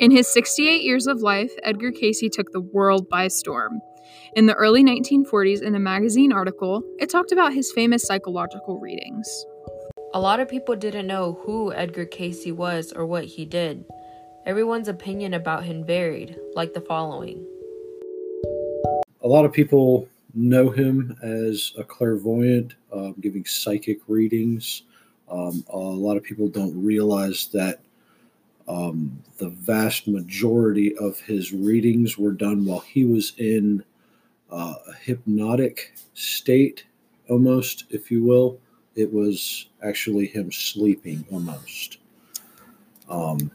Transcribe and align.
In 0.00 0.12
his 0.12 0.28
68 0.28 0.82
years 0.82 1.08
of 1.08 1.22
life, 1.22 1.50
Edgar 1.64 1.90
Cayce 1.90 2.22
took 2.30 2.52
the 2.52 2.60
world 2.60 3.08
by 3.08 3.26
storm. 3.26 3.80
In 4.36 4.46
the 4.46 4.54
early 4.54 4.84
1940s, 4.84 5.60
in 5.60 5.74
a 5.74 5.80
magazine 5.80 6.32
article, 6.32 6.84
it 7.00 7.10
talked 7.10 7.32
about 7.32 7.52
his 7.52 7.72
famous 7.72 8.04
psychological 8.04 8.78
readings. 8.78 9.28
A 10.14 10.20
lot 10.20 10.38
of 10.38 10.48
people 10.48 10.76
didn't 10.76 11.08
know 11.08 11.40
who 11.42 11.72
Edgar 11.72 12.04
Cayce 12.04 12.46
was 12.52 12.92
or 12.92 13.06
what 13.06 13.24
he 13.24 13.44
did. 13.44 13.84
Everyone's 14.46 14.86
opinion 14.86 15.34
about 15.34 15.64
him 15.64 15.84
varied, 15.84 16.38
like 16.54 16.74
the 16.74 16.80
following. 16.80 17.44
A 19.22 19.26
lot 19.26 19.44
of 19.44 19.52
people 19.52 20.08
know 20.32 20.70
him 20.70 21.18
as 21.24 21.72
a 21.76 21.82
clairvoyant, 21.82 22.74
um, 22.92 23.16
giving 23.20 23.44
psychic 23.44 23.98
readings. 24.06 24.82
Um, 25.28 25.64
a 25.68 25.76
lot 25.76 26.16
of 26.16 26.22
people 26.22 26.46
don't 26.46 26.84
realize 26.84 27.48
that 27.52 27.80
um, 28.68 29.22
the 29.38 29.48
vast 29.48 30.06
majority 30.06 30.96
of 30.96 31.18
his 31.20 31.52
readings 31.52 32.18
were 32.18 32.32
done 32.32 32.64
while 32.66 32.80
he 32.80 33.04
was 33.04 33.32
in 33.38 33.82
uh, 34.50 34.74
a 34.86 34.92
hypnotic 34.94 35.94
state, 36.14 36.84
almost, 37.28 37.84
if 37.90 38.10
you 38.10 38.22
will. 38.22 38.60
It 38.94 39.12
was 39.12 39.68
actually 39.82 40.26
him 40.26 40.52
sleeping 40.52 41.24
almost. 41.32 41.98
Um, 43.08 43.50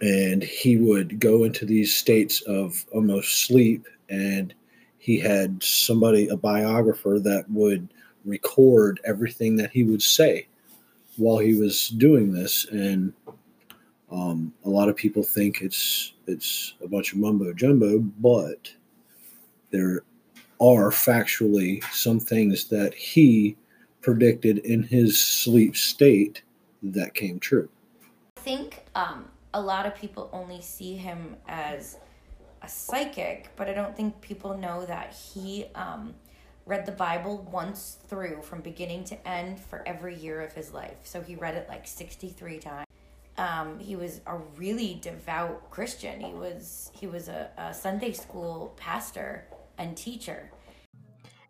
and 0.00 0.42
he 0.42 0.76
would 0.76 1.20
go 1.20 1.44
into 1.44 1.64
these 1.64 1.94
states 1.94 2.40
of 2.42 2.84
almost 2.92 3.46
sleep 3.46 3.86
and 4.08 4.54
he 4.98 5.18
had 5.18 5.62
somebody 5.62 6.26
a 6.28 6.36
biographer 6.36 7.18
that 7.22 7.48
would 7.50 7.88
record 8.24 9.00
everything 9.04 9.56
that 9.56 9.70
he 9.70 9.84
would 9.84 10.02
say 10.02 10.46
while 11.16 11.38
he 11.38 11.54
was 11.54 11.88
doing 11.88 12.32
this 12.32 12.66
and 12.66 13.12
um, 14.10 14.52
a 14.64 14.68
lot 14.68 14.88
of 14.88 14.96
people 14.96 15.22
think 15.22 15.60
it's 15.62 16.14
it's 16.26 16.74
a 16.82 16.88
bunch 16.88 17.12
of 17.12 17.18
mumbo 17.18 17.52
jumbo 17.52 17.98
but 17.98 18.72
there 19.70 20.02
are 20.60 20.90
factually 20.90 21.82
some 21.92 22.20
things 22.20 22.64
that 22.68 22.94
he 22.94 23.56
predicted 24.02 24.58
in 24.58 24.82
his 24.82 25.18
sleep 25.18 25.76
state 25.76 26.42
that 26.82 27.14
came 27.14 27.38
true 27.38 27.68
I 28.36 28.40
think 28.40 28.84
um, 28.94 29.26
a 29.52 29.60
lot 29.60 29.86
of 29.86 29.94
people 29.94 30.30
only 30.32 30.62
see 30.62 30.94
him 30.94 31.36
as 31.48 31.98
a 32.62 32.68
psychic, 32.68 33.50
but 33.56 33.68
I 33.68 33.72
don't 33.72 33.96
think 33.96 34.20
people 34.20 34.56
know 34.56 34.84
that 34.86 35.14
he 35.14 35.66
um, 35.74 36.14
read 36.66 36.86
the 36.86 36.92
Bible 36.92 37.46
once 37.50 37.98
through 38.06 38.42
from 38.42 38.60
beginning 38.60 39.04
to 39.04 39.28
end 39.28 39.60
for 39.60 39.86
every 39.86 40.14
year 40.14 40.40
of 40.40 40.52
his 40.52 40.72
life. 40.72 40.98
So 41.02 41.20
he 41.20 41.34
read 41.34 41.54
it 41.54 41.68
like 41.68 41.86
63 41.86 42.58
times. 42.58 42.89
Um, 43.38 43.78
he 43.78 43.96
was 43.96 44.20
a 44.26 44.36
really 44.56 44.98
devout 45.00 45.70
Christian. 45.70 46.20
He 46.20 46.32
was 46.32 46.90
he 46.94 47.06
was 47.06 47.28
a, 47.28 47.50
a 47.56 47.72
Sunday 47.72 48.12
school 48.12 48.74
pastor 48.76 49.46
and 49.78 49.96
teacher. 49.96 50.50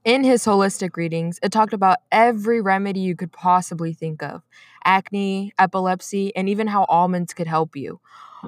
In 0.05 0.25
his 0.25 0.45
holistic 0.45 0.97
readings, 0.97 1.39
it 1.42 1.53
talked 1.53 1.75
about 1.75 1.98
every 2.11 2.61
remedy 2.61 3.00
you 3.00 3.14
could 3.14 3.33
possibly 3.33 3.92
think 3.92 4.22
of 4.22 4.42
acne, 4.83 5.53
epilepsy, 5.59 6.34
and 6.34 6.48
even 6.48 6.69
how 6.69 6.84
almonds 6.84 7.34
could 7.34 7.47
help 7.47 7.77
you. 7.77 8.00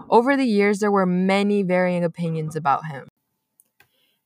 Over 0.09 0.37
the 0.37 0.47
years, 0.47 0.79
there 0.79 0.91
were 0.91 1.05
many 1.05 1.63
varying 1.63 2.05
opinions 2.05 2.57
about 2.57 2.87
him. 2.87 3.09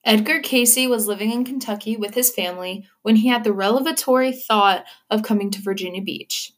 Edgar 0.04 0.38
Cayce 0.38 0.86
was 0.86 1.08
living 1.08 1.32
in 1.32 1.44
Kentucky 1.44 1.96
with 1.96 2.14
his 2.14 2.32
family 2.32 2.86
when 3.02 3.16
he 3.16 3.26
had 3.26 3.42
the 3.42 3.52
revelatory 3.52 4.30
thought 4.30 4.84
of 5.10 5.24
coming 5.24 5.50
to 5.50 5.60
Virginia 5.60 6.00
Beach. 6.00 6.52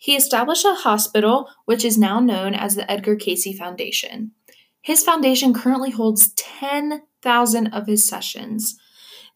He 0.00 0.16
established 0.16 0.64
a 0.64 0.72
hospital, 0.72 1.50
which 1.66 1.84
is 1.84 1.98
now 1.98 2.20
known 2.20 2.54
as 2.54 2.74
the 2.74 2.90
Edgar 2.90 3.16
Cayce 3.16 3.54
Foundation. 3.58 4.32
His 4.80 5.04
foundation 5.04 5.52
currently 5.52 5.90
holds 5.90 6.32
10,000 6.36 7.66
of 7.66 7.86
his 7.86 8.08
sessions. 8.08 8.80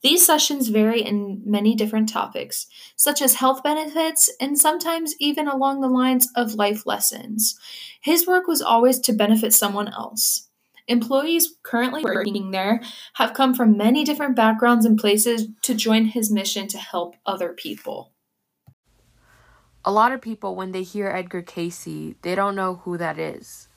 These 0.01 0.25
sessions 0.25 0.69
vary 0.69 1.03
in 1.03 1.43
many 1.45 1.75
different 1.75 2.09
topics, 2.09 2.67
such 2.97 3.21
as 3.21 3.35
health 3.35 3.63
benefits 3.63 4.31
and 4.41 4.59
sometimes 4.59 5.15
even 5.21 5.49
along 5.49 5.83
the 5.83 5.89
lines 5.89 6.31
of 6.35 6.55
life 6.55 6.87
lessons. 6.87 7.59
His 8.01 8.27
work 8.27 8.47
was 8.47 8.63
always 8.63 8.99
to 9.01 9.13
benefit 9.13 9.53
someone 9.53 9.89
else. 9.89 10.49
Employees 10.89 11.57
currently 11.63 12.03
working 12.03 12.53
there 12.53 12.81
have 13.15 13.35
come 13.35 13.53
from 13.53 13.77
many 13.77 14.03
different 14.03 14.35
backgrounds 14.35 14.87
and 14.87 14.99
places 14.99 15.49
to 15.61 15.75
join 15.75 16.07
his 16.07 16.31
mission 16.31 16.69
to 16.69 16.79
help 16.79 17.17
other 17.27 17.53
people. 17.53 18.14
A 19.87 19.93
lot 19.93 20.13
of 20.13 20.23
people, 20.23 20.57
when 20.57 20.73
they 20.73 20.83
hear 20.83 21.09
Edgar 21.09 21.43
Cayce, 21.43 22.15
they 22.23 22.35
don't 22.35 22.57
know 22.57 22.77
who 22.77 22.97
that 22.97 23.19
is. 23.19 23.69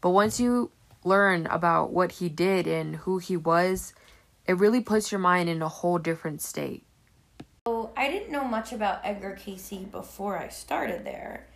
But 0.00 0.10
once 0.10 0.40
you 0.40 0.70
learn 1.04 1.46
about 1.46 1.92
what 1.92 2.12
he 2.12 2.30
did 2.30 2.66
and 2.66 2.96
who 2.96 3.18
he 3.18 3.36
was, 3.36 3.92
it 4.46 4.56
really 4.56 4.80
puts 4.80 5.12
your 5.12 5.18
mind 5.18 5.50
in 5.50 5.60
a 5.60 5.68
whole 5.68 5.98
different 5.98 6.40
state. 6.40 6.84
So 7.66 7.90
I 7.94 8.08
didn't 8.08 8.32
know 8.32 8.44
much 8.44 8.72
about 8.72 9.00
Edgar 9.04 9.32
Cayce 9.38 9.84
before 9.90 10.38
I 10.38 10.48
started 10.48 11.04
there. 11.04 11.46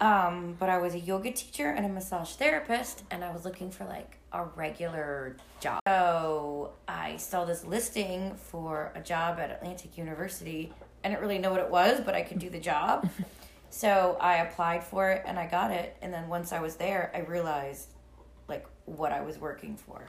Um, 0.00 0.56
but 0.60 0.68
I 0.68 0.78
was 0.78 0.94
a 0.94 1.00
yoga 1.00 1.32
teacher 1.32 1.70
and 1.70 1.84
a 1.84 1.88
massage 1.88 2.34
therapist, 2.34 3.02
and 3.10 3.24
I 3.24 3.32
was 3.32 3.44
looking 3.44 3.70
for 3.70 3.86
like 3.86 4.18
a 4.32 4.44
regular 4.44 5.36
job. 5.58 5.80
So 5.88 6.74
I 6.86 7.16
saw 7.16 7.44
this 7.44 7.64
listing 7.64 8.36
for 8.36 8.92
a 8.94 9.00
job 9.00 9.40
at 9.40 9.50
Atlantic 9.50 9.98
University. 9.98 10.72
I 11.06 11.08
didn't 11.08 11.20
really 11.20 11.38
know 11.38 11.52
what 11.52 11.60
it 11.60 11.70
was, 11.70 12.00
but 12.00 12.16
I 12.16 12.22
could 12.22 12.40
do 12.40 12.50
the 12.50 12.58
job. 12.58 13.08
so 13.70 14.16
I 14.20 14.38
applied 14.38 14.82
for 14.82 15.08
it 15.12 15.22
and 15.24 15.38
I 15.38 15.46
got 15.46 15.70
it. 15.70 15.96
And 16.02 16.12
then 16.12 16.28
once 16.28 16.52
I 16.52 16.58
was 16.58 16.74
there, 16.74 17.12
I 17.14 17.20
realized 17.20 17.90
like 18.48 18.66
what 18.86 19.12
I 19.12 19.20
was 19.20 19.38
working 19.38 19.76
for. 19.76 20.08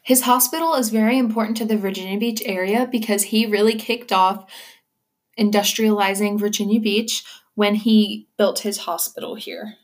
His 0.00 0.22
hospital 0.22 0.74
is 0.74 0.90
very 0.90 1.18
important 1.18 1.56
to 1.56 1.64
the 1.64 1.76
Virginia 1.76 2.20
Beach 2.20 2.40
area 2.46 2.88
because 2.90 3.24
he 3.24 3.44
really 3.44 3.74
kicked 3.74 4.12
off 4.12 4.48
industrializing 5.36 6.38
Virginia 6.38 6.78
Beach 6.78 7.24
when 7.56 7.74
he 7.74 8.28
built 8.36 8.60
his 8.60 8.78
hospital 8.78 9.34
here. 9.34 9.74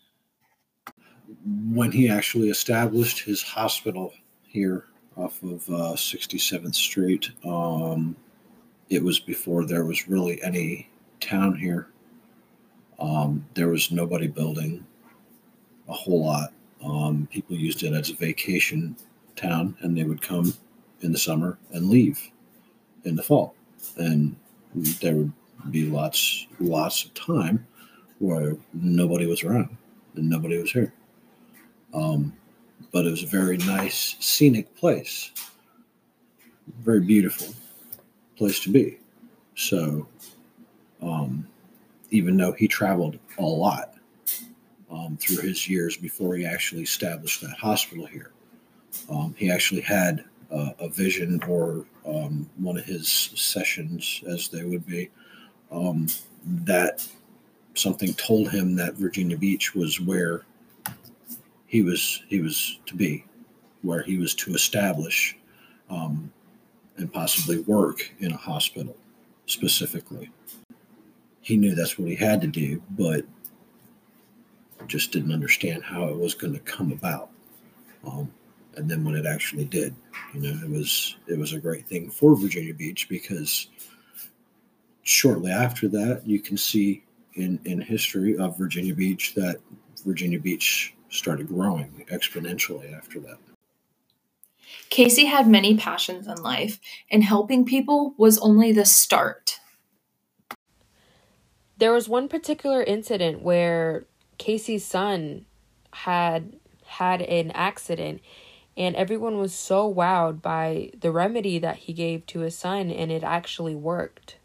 when 1.44 1.90
he 1.90 2.08
actually 2.08 2.48
established 2.48 3.24
his 3.24 3.42
hospital 3.42 4.12
here 4.42 4.84
off 5.16 5.42
of 5.42 5.68
uh, 5.68 5.94
67th 5.94 6.76
Street, 6.76 7.30
um, 7.44 8.14
it 8.90 9.02
was 9.02 9.18
before 9.18 9.64
there 9.64 9.84
was 9.84 10.08
really 10.08 10.42
any 10.42 10.88
town 11.20 11.56
here. 11.56 11.88
Um, 12.98 13.46
there 13.54 13.68
was 13.68 13.90
nobody 13.90 14.26
building 14.26 14.84
a 15.88 15.92
whole 15.92 16.24
lot. 16.24 16.52
Um, 16.82 17.28
people 17.30 17.56
used 17.56 17.82
it 17.82 17.92
as 17.92 18.10
a 18.10 18.14
vacation 18.14 18.96
town, 19.36 19.76
and 19.80 19.96
they 19.96 20.04
would 20.04 20.22
come 20.22 20.52
in 21.02 21.12
the 21.12 21.18
summer 21.18 21.58
and 21.72 21.88
leave 21.88 22.20
in 23.04 23.14
the 23.14 23.22
fall, 23.22 23.54
and 23.96 24.34
there 25.00 25.16
would 25.16 25.32
be 25.70 25.84
lots, 25.84 26.46
lots 26.60 27.04
of 27.04 27.14
time 27.14 27.66
where 28.18 28.56
nobody 28.72 29.26
was 29.26 29.44
around 29.44 29.76
and 30.16 30.28
nobody 30.28 30.58
was 30.58 30.72
here. 30.72 30.92
Um, 31.94 32.32
but 32.92 33.06
it 33.06 33.10
was 33.10 33.22
a 33.22 33.26
very 33.26 33.58
nice, 33.58 34.16
scenic 34.18 34.74
place, 34.76 35.30
very 36.80 37.00
beautiful 37.00 37.54
place 38.38 38.60
to 38.60 38.70
be. 38.70 38.98
So, 39.54 40.06
um, 41.02 41.46
even 42.10 42.36
though 42.36 42.52
he 42.52 42.68
traveled 42.68 43.18
a 43.38 43.42
lot 43.42 43.94
um, 44.90 45.18
through 45.20 45.42
his 45.42 45.68
years 45.68 45.96
before 45.96 46.36
he 46.36 46.46
actually 46.46 46.82
established 46.82 47.42
that 47.42 47.56
hospital 47.58 48.06
here, 48.06 48.32
um, 49.10 49.34
he 49.36 49.50
actually 49.50 49.82
had 49.82 50.24
uh, 50.50 50.70
a 50.78 50.88
vision 50.88 51.42
or 51.46 51.84
um, 52.06 52.48
one 52.56 52.78
of 52.78 52.84
his 52.84 53.08
sessions, 53.34 54.22
as 54.26 54.48
they 54.48 54.64
would 54.64 54.86
be, 54.86 55.10
um, 55.70 56.06
that 56.44 57.06
something 57.74 58.14
told 58.14 58.50
him 58.50 58.74
that 58.76 58.94
Virginia 58.94 59.36
Beach 59.36 59.74
was 59.74 60.00
where 60.00 60.46
he 61.66 61.82
was 61.82 62.22
he 62.28 62.40
was 62.40 62.78
to 62.86 62.96
be, 62.96 63.24
where 63.82 64.02
he 64.02 64.16
was 64.16 64.34
to 64.34 64.54
establish 64.54 65.36
um, 65.90 66.32
and 66.98 67.12
possibly 67.12 67.60
work 67.60 68.12
in 68.20 68.32
a 68.32 68.36
hospital 68.36 68.96
specifically. 69.46 70.30
He 71.40 71.56
knew 71.56 71.74
that's 71.74 71.98
what 71.98 72.08
he 72.08 72.14
had 72.14 72.40
to 72.42 72.46
do, 72.46 72.82
but 72.90 73.24
just 74.86 75.12
didn't 75.12 75.32
understand 75.32 75.82
how 75.82 76.08
it 76.08 76.16
was 76.16 76.34
going 76.34 76.52
to 76.52 76.60
come 76.60 76.92
about. 76.92 77.30
Um, 78.06 78.30
and 78.76 78.88
then 78.88 79.04
when 79.04 79.14
it 79.14 79.26
actually 79.26 79.64
did, 79.64 79.94
you 80.34 80.40
know, 80.40 80.60
it 80.62 80.70
was 80.70 81.16
it 81.26 81.38
was 81.38 81.52
a 81.52 81.58
great 81.58 81.86
thing 81.86 82.10
for 82.10 82.36
Virginia 82.36 82.74
Beach 82.74 83.08
because 83.08 83.68
shortly 85.02 85.50
after 85.50 85.88
that, 85.88 86.22
you 86.24 86.38
can 86.38 86.56
see 86.56 87.02
in 87.34 87.58
in 87.64 87.80
history 87.80 88.36
of 88.36 88.56
Virginia 88.56 88.94
Beach 88.94 89.34
that 89.34 89.56
Virginia 90.04 90.38
Beach 90.38 90.94
started 91.08 91.48
growing 91.48 92.06
exponentially 92.10 92.96
after 92.96 93.18
that. 93.20 93.38
Cayce 94.90 95.26
had 95.26 95.46
many 95.46 95.76
passions 95.76 96.26
in 96.26 96.42
life, 96.42 96.80
and 97.10 97.22
helping 97.22 97.64
people 97.64 98.14
was 98.16 98.38
only 98.38 98.72
the 98.72 98.84
start. 98.84 99.60
There 101.76 101.92
was 101.92 102.08
one 102.08 102.28
particular 102.28 102.82
incident 102.82 103.42
where 103.42 104.06
Cayce's 104.38 104.84
son 104.84 105.46
had 105.92 106.56
had 106.84 107.22
an 107.22 107.50
accident 107.52 108.20
and 108.76 108.94
everyone 108.94 109.38
was 109.38 109.52
so 109.52 109.92
wowed 109.92 110.40
by 110.40 110.90
the 110.98 111.10
remedy 111.10 111.58
that 111.58 111.76
he 111.76 111.92
gave 111.92 112.24
to 112.26 112.40
his 112.40 112.56
son 112.56 112.90
and 112.90 113.10
it 113.10 113.24
actually 113.24 113.74
worked. 113.74 114.36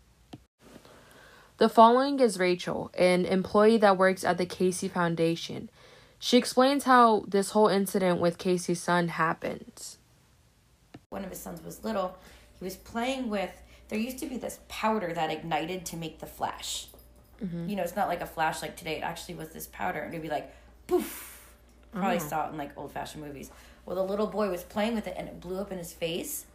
The 1.58 1.70
following 1.70 2.20
is 2.20 2.40
Rachel, 2.40 2.92
an 2.98 3.26
employee 3.26 3.78
that 3.78 3.98
works 3.98 4.24
at 4.24 4.38
the 4.38 4.46
Cayce 4.46 4.84
Foundation. 4.88 5.70
She 6.20 6.38
explains 6.38 6.86
how 6.86 7.26
this 7.28 7.52
whole 7.52 7.68
incident 7.68 8.20
with 8.20 8.40
Cayce's 8.40 8.82
son 8.82 9.10
happened. 9.10 9.98
One 11.14 11.24
of 11.24 11.30
his 11.30 11.40
sons 11.40 11.64
was 11.64 11.84
little. 11.84 12.18
He 12.58 12.66
was 12.66 12.76
playing 12.76 13.30
with, 13.30 13.52
there 13.90 14.00
used 14.00 14.18
to 14.20 14.26
be 14.26 14.38
this 14.38 14.60
powder 14.68 15.14
that 15.14 15.30
ignited 15.32 15.86
to 15.86 15.96
make 15.96 16.20
the 16.20 16.26
flash. 16.26 16.88
Mm-hmm. 17.44 17.70
You 17.70 17.76
know, 17.76 17.84
it's 17.84 17.96
not 17.96 18.08
like 18.08 18.22
a 18.22 18.26
flash 18.26 18.62
like 18.62 18.76
today. 18.76 18.98
It 18.98 19.04
actually 19.04 19.36
was 19.36 19.50
this 19.50 19.68
powder, 19.68 20.00
and 20.00 20.14
it'd 20.14 20.24
be 20.24 20.30
like, 20.30 20.54
poof. 20.88 21.30
Probably 21.92 22.16
oh. 22.16 22.20
saw 22.20 22.48
it 22.48 22.52
in 22.52 22.58
like 22.58 22.76
old 22.78 22.92
fashioned 22.92 23.24
movies. 23.24 23.52
Well, 23.86 23.96
the 23.96 24.04
little 24.04 24.28
boy 24.28 24.50
was 24.50 24.64
playing 24.64 24.96
with 24.96 25.08
it, 25.08 25.14
and 25.16 25.28
it 25.28 25.40
blew 25.40 25.60
up 25.60 25.72
in 25.72 25.78
his 25.78 25.94
face, 25.94 26.46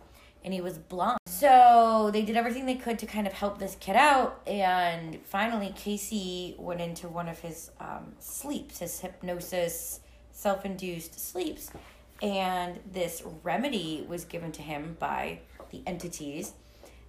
and 0.45 0.53
he 0.53 0.61
was 0.61 0.77
blind. 0.77 1.19
So 1.27 2.11
they 2.13 2.23
did 2.23 2.37
everything 2.37 2.67
they 2.67 2.75
could 2.75 2.99
to 2.99 3.07
kind 3.07 3.27
of 3.29 3.33
help 3.33 3.59
this 3.59 3.77
kid 3.79 3.95
out. 3.95 4.41
And 4.47 5.21
finally, 5.25 5.73
Cayce 5.77 6.57
went 6.59 6.81
into 6.81 7.07
one 7.07 7.29
of 7.29 7.39
his 7.39 7.71
um, 7.79 8.15
sleeps, 8.19 8.81
his 8.81 8.99
hypnosis, 8.99 10.01
self 10.33 10.65
induced 10.65 11.21
sleeps. 11.21 11.71
And 12.21 12.81
this 12.93 13.23
remedy 13.43 14.05
was 14.09 14.25
given 14.25 14.53
to 14.53 14.63
him 14.63 14.97
by 14.99 15.41
the 15.71 15.83
entities. 15.87 16.53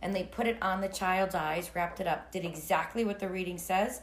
And 0.01 0.15
they 0.15 0.23
put 0.23 0.47
it 0.47 0.57
on 0.61 0.81
the 0.81 0.87
child's 0.87 1.35
eyes, 1.35 1.71
wrapped 1.75 1.99
it 1.99 2.07
up, 2.07 2.31
did 2.31 2.45
exactly 2.45 3.03
what 3.03 3.19
the 3.19 3.27
reading 3.27 3.57
says, 3.57 4.01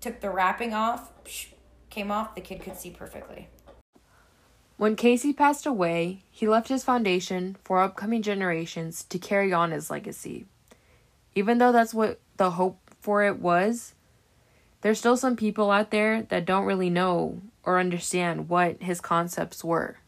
took 0.00 0.20
the 0.20 0.30
wrapping 0.30 0.74
off, 0.74 1.12
came 1.90 2.10
off, 2.10 2.34
the 2.34 2.40
kid 2.40 2.60
could 2.60 2.76
see 2.76 2.90
perfectly. 2.90 3.48
When 4.76 4.96
Cayce 4.96 5.32
passed 5.36 5.64
away, 5.64 6.24
he 6.30 6.48
left 6.48 6.68
his 6.68 6.82
foundation 6.82 7.56
for 7.62 7.80
upcoming 7.80 8.20
generations 8.20 9.04
to 9.04 9.18
carry 9.18 9.52
on 9.52 9.70
his 9.70 9.90
legacy. 9.90 10.46
Even 11.36 11.58
though 11.58 11.70
that's 11.70 11.94
what 11.94 12.18
the 12.36 12.52
hope 12.52 12.80
for 13.00 13.22
it 13.22 13.38
was, 13.38 13.94
there's 14.80 14.98
still 14.98 15.16
some 15.16 15.36
people 15.36 15.70
out 15.70 15.92
there 15.92 16.22
that 16.22 16.44
don't 16.44 16.64
really 16.64 16.90
know 16.90 17.40
or 17.62 17.78
understand 17.78 18.48
what 18.48 18.82
his 18.82 19.00
concepts 19.00 19.62
were. 19.62 19.98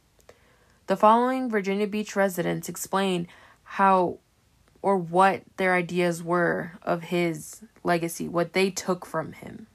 The 0.87 0.97
following 0.97 1.49
Virginia 1.49 1.87
Beach 1.87 2.15
residents 2.15 2.69
explain 2.69 3.29
how 3.63 4.19
or 4.83 4.99
what 4.99 5.43
their 5.57 5.75
ideas 5.75 6.23
were 6.23 6.73
of 6.83 7.05
his 7.05 7.63
legacy, 7.83 8.29
what 8.29 8.53
they 8.53 8.71
took 8.71 9.07
from 9.07 9.33
him. 9.33 9.67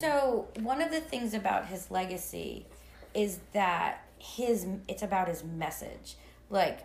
So, 0.00 0.46
one 0.60 0.80
of 0.80 0.92
the 0.92 1.00
things 1.00 1.34
about 1.34 1.66
his 1.66 1.90
legacy 1.90 2.66
is 3.12 3.40
that 3.52 4.06
his 4.18 4.66
it's 4.88 5.02
about 5.02 5.28
his 5.28 5.44
message 5.44 6.16
like 6.50 6.80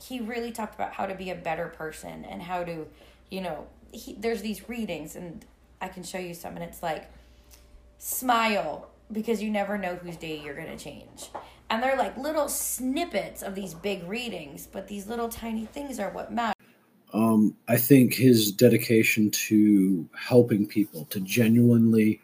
he 0.00 0.20
really 0.20 0.50
talked 0.50 0.74
about 0.74 0.92
how 0.92 1.06
to 1.06 1.14
be 1.14 1.30
a 1.30 1.34
better 1.34 1.68
person 1.68 2.24
and 2.24 2.42
how 2.42 2.64
to 2.64 2.86
you 3.30 3.40
know 3.40 3.66
he, 3.92 4.14
there's 4.14 4.42
these 4.42 4.68
readings 4.68 5.16
and 5.16 5.44
i 5.80 5.88
can 5.88 6.02
show 6.02 6.18
you 6.18 6.34
some 6.34 6.54
and 6.54 6.64
it's 6.64 6.82
like 6.82 7.10
smile 7.98 8.88
because 9.14 9.42
you 9.42 9.50
never 9.50 9.78
know 9.78 9.96
whose 9.96 10.16
day 10.16 10.40
you're 10.44 10.54
going 10.54 10.66
to 10.66 10.82
change 10.82 11.30
and 11.70 11.82
they're 11.82 11.96
like 11.96 12.16
little 12.18 12.48
snippets 12.48 13.42
of 13.42 13.54
these 13.54 13.72
big 13.74 14.06
readings 14.08 14.68
but 14.70 14.86
these 14.86 15.06
little 15.06 15.28
tiny 15.28 15.64
things 15.64 15.98
are 15.98 16.10
what 16.10 16.32
matter 16.32 16.54
um, 17.14 17.56
i 17.68 17.76
think 17.76 18.12
his 18.12 18.52
dedication 18.52 19.30
to 19.30 20.06
helping 20.14 20.66
people 20.66 21.06
to 21.06 21.20
genuinely 21.20 22.20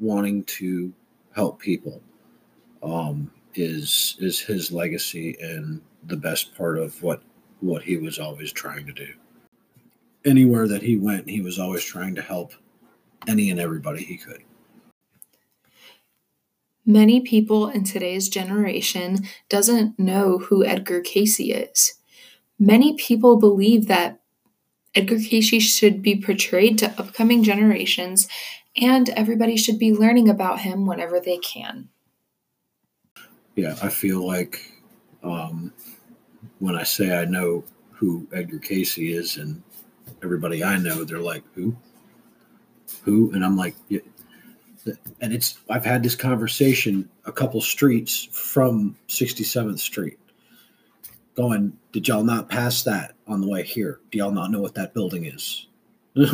wanting 0.00 0.44
to 0.44 0.92
help 1.34 1.58
people 1.58 2.02
um, 2.82 3.30
is 3.54 4.16
is 4.20 4.40
his 4.40 4.72
legacy 4.72 5.36
and 5.40 5.80
the 6.04 6.16
best 6.16 6.54
part 6.56 6.78
of 6.78 7.00
what 7.02 7.22
what 7.60 7.82
he 7.82 7.96
was 7.96 8.18
always 8.18 8.52
trying 8.52 8.86
to 8.86 8.92
do. 8.92 9.08
Anywhere 10.24 10.66
that 10.68 10.82
he 10.82 10.96
went, 10.96 11.28
he 11.28 11.40
was 11.40 11.58
always 11.58 11.84
trying 11.84 12.14
to 12.16 12.22
help 12.22 12.52
any 13.28 13.50
and 13.50 13.60
everybody 13.60 14.02
he 14.02 14.16
could. 14.16 14.42
Many 16.84 17.20
people 17.20 17.68
in 17.68 17.84
today's 17.84 18.28
generation 18.28 19.20
doesn't 19.48 19.98
know 19.98 20.38
who 20.38 20.64
Edgar 20.64 21.00
Cayce 21.00 21.40
is. 21.40 21.94
Many 22.58 22.94
people 22.96 23.38
believe 23.38 23.86
that 23.88 24.20
Edgar 24.94 25.18
Cayce 25.18 25.62
should 25.62 26.02
be 26.02 26.20
portrayed 26.20 26.78
to 26.78 26.94
upcoming 26.98 27.42
generations 27.42 28.28
and 28.76 29.08
everybody 29.10 29.56
should 29.56 29.78
be 29.78 29.92
learning 29.92 30.28
about 30.28 30.60
him 30.60 30.86
whenever 30.86 31.20
they 31.20 31.38
can 31.38 31.88
yeah, 33.54 33.76
I 33.82 33.88
feel 33.88 34.26
like 34.26 34.72
um, 35.22 35.72
when 36.58 36.76
I 36.76 36.82
say 36.84 37.16
I 37.16 37.24
know 37.24 37.64
who 37.92 38.26
Edgar 38.32 38.58
Cayce 38.58 38.98
is, 38.98 39.36
and 39.36 39.62
everybody 40.22 40.64
I 40.64 40.78
know, 40.78 41.04
they're 41.04 41.18
like, 41.18 41.44
"Who? 41.54 41.76
Who?" 43.04 43.32
And 43.32 43.44
I'm 43.44 43.56
like, 43.56 43.74
yeah. 43.88 44.00
And 45.20 45.32
it's 45.32 45.58
I've 45.68 45.84
had 45.84 46.02
this 46.02 46.16
conversation 46.16 47.08
a 47.24 47.32
couple 47.32 47.60
streets 47.60 48.28
from 48.32 48.96
67th 49.08 49.78
Street, 49.78 50.18
going, 51.36 51.76
"Did 51.92 52.08
y'all 52.08 52.24
not 52.24 52.48
pass 52.48 52.82
that 52.84 53.14
on 53.26 53.40
the 53.40 53.48
way 53.48 53.62
here? 53.62 54.00
Do 54.10 54.18
y'all 54.18 54.32
not 54.32 54.50
know 54.50 54.60
what 54.60 54.74
that 54.74 54.94
building 54.94 55.26
is?" 55.26 55.66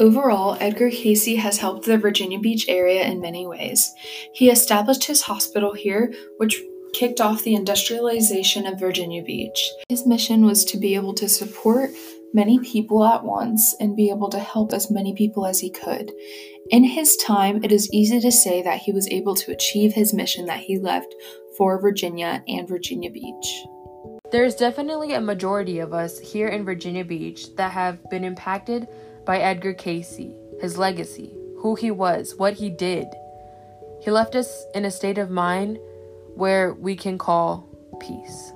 Overall, 0.00 0.56
Edgar 0.60 0.90
Cayce 0.90 1.36
has 1.36 1.58
helped 1.58 1.84
the 1.84 1.98
Virginia 1.98 2.38
Beach 2.38 2.64
area 2.68 3.04
in 3.04 3.20
many 3.20 3.46
ways. 3.46 3.94
He 4.32 4.48
established 4.48 5.04
his 5.04 5.20
hospital 5.20 5.74
here, 5.74 6.14
which 6.38 6.58
kicked 6.94 7.20
off 7.20 7.42
the 7.42 7.54
industrialization 7.54 8.66
of 8.66 8.80
Virginia 8.80 9.22
Beach. 9.22 9.70
His 9.90 10.06
mission 10.06 10.44
was 10.44 10.64
to 10.64 10.78
be 10.78 10.94
able 10.94 11.12
to 11.14 11.28
support 11.28 11.90
many 12.32 12.58
people 12.58 13.04
at 13.04 13.24
once 13.24 13.74
and 13.80 13.96
be 13.96 14.10
able 14.10 14.28
to 14.30 14.38
help 14.38 14.72
as 14.72 14.90
many 14.90 15.14
people 15.14 15.46
as 15.46 15.60
he 15.60 15.70
could. 15.70 16.12
In 16.70 16.84
his 16.84 17.16
time, 17.16 17.64
it 17.64 17.72
is 17.72 17.92
easy 17.92 18.20
to 18.20 18.30
say 18.30 18.62
that 18.62 18.78
he 18.78 18.92
was 18.92 19.08
able 19.08 19.34
to 19.36 19.52
achieve 19.52 19.92
his 19.92 20.14
mission 20.14 20.46
that 20.46 20.60
he 20.60 20.78
left 20.78 21.14
for 21.56 21.80
Virginia 21.80 22.42
and 22.46 22.68
Virginia 22.68 23.10
Beach. 23.10 23.64
There's 24.30 24.54
definitely 24.54 25.14
a 25.14 25.20
majority 25.20 25.80
of 25.80 25.92
us 25.92 26.18
here 26.20 26.48
in 26.48 26.64
Virginia 26.64 27.04
Beach 27.04 27.54
that 27.56 27.72
have 27.72 27.98
been 28.10 28.22
impacted 28.22 28.86
by 29.24 29.38
Edgar 29.38 29.74
Cayce, 29.74 30.30
his 30.60 30.78
legacy, 30.78 31.34
who 31.58 31.74
he 31.74 31.90
was, 31.90 32.36
what 32.36 32.54
he 32.54 32.70
did. 32.70 33.08
He 34.02 34.10
left 34.10 34.36
us 34.36 34.64
in 34.74 34.84
a 34.84 34.90
state 34.90 35.18
of 35.18 35.30
mind 35.30 35.78
where 36.34 36.74
we 36.74 36.94
can 36.94 37.18
call 37.18 37.68
peace. 38.00 38.52